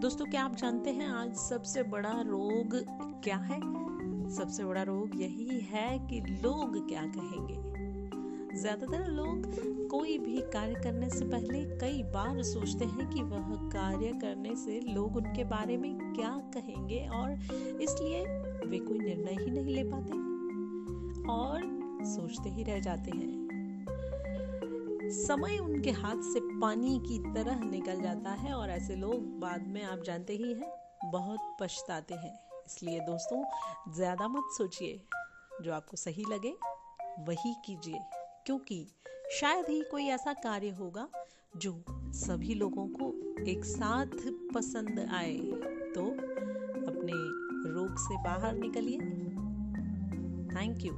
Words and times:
दोस्तों, 0.00 0.26
क्या 0.26 0.42
आप 0.44 0.54
जानते 0.56 0.90
हैं 0.90 1.06
आज 1.08 1.34
सबसे 1.34 1.82
बड़ा 1.82 2.10
रोग 2.20 2.74
क्या 3.22 3.36
है? 3.36 3.58
सबसे 4.30 4.64
बड़ा 4.64 4.82
रोग 4.82 5.20
यही 5.20 5.58
है 5.60 5.98
कि 5.98 6.20
लोग 6.20 6.88
क्या 6.88 7.02
कहेंगे। 7.06 7.54
ज़्यादातर 8.60 9.06
लोग 9.06 9.46
कोई 9.90 10.18
भी 10.18 10.40
कार्य 10.52 10.74
करने 10.74 11.08
से 11.10 11.24
पहले 11.24 11.64
कई 11.78 12.02
बार 12.02 12.42
सोचते 12.42 12.84
हैं 12.84 13.08
कि 13.10 13.22
वह 13.22 13.68
कार्य 13.68 14.12
करने 14.12 14.54
से 14.56 14.80
लोग 14.80 15.16
उनके 15.16 15.44
बारे 15.44 15.76
में 15.76 16.14
क्या 16.14 16.30
कहेंगे 16.54 17.06
और 17.14 17.32
इसलिए 17.82 18.24
वे 18.66 18.78
कोई 18.78 18.98
निर्णय 18.98 19.44
ही 19.44 19.50
नहीं 19.50 19.74
ले 19.74 19.84
पाते। 19.84 20.12
और 21.32 21.60
सोचते 22.06 22.50
ही 22.50 22.62
रह 22.62 22.80
जाते 22.80 23.10
हैं। 23.10 23.47
समय 25.10 25.58
उनके 25.58 25.90
हाथ 25.90 26.16
से 26.16 26.40
पानी 26.60 26.98
की 26.98 27.18
तरह 27.34 27.60
निकल 27.60 28.00
जाता 28.00 28.30
है 28.30 28.52
और 28.54 28.70
ऐसे 28.70 28.96
लोग 28.96 29.40
बाद 29.40 29.66
में, 29.66 29.82
आप 29.82 29.98
जानते 29.98 30.32
ही 30.32 30.52
हैं, 30.52 30.72
बहुत 31.04 31.56
पछताते 31.60 32.14
हैं। 32.14 32.40
इसलिए 32.66 33.00
दोस्तों, 33.00 33.44
ज़्यादा 33.92 34.28
मत 34.28 34.42
सोचिए। 34.50 35.00
जो 35.62 35.72
आपको 35.72 35.96
सही 35.96 36.24
लगे, 36.30 36.56
वही 37.20 37.54
कीजिए। 37.64 37.98
क्योंकि 38.46 38.86
शायद 39.32 39.66
ही 39.68 39.80
कोई 39.90 40.06
ऐसा 40.06 40.32
कार्य 40.32 40.70
होगा 40.70 41.08
जो 41.56 41.84
सभी 42.12 42.54
लोगों 42.54 42.88
को 42.88 43.34
एक 43.44 43.64
साथ 43.64 44.32
पसंद 44.54 45.08
आए। 45.12 45.36
तो 45.94 46.10
अपने 46.90 47.12
रोग 47.72 47.96
से 47.98 48.16
बाहर 48.22 48.54
निकलिए। 48.54 48.98
Thank 50.56 50.82
you 50.82 50.92